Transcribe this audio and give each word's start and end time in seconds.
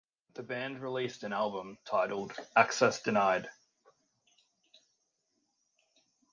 The 0.33 0.41
band 0.41 0.79
released 0.81 1.21
an 1.21 1.31
album 1.31 1.77
titled 1.85 2.33
"Access 2.55 3.03
Denied". 3.03 3.51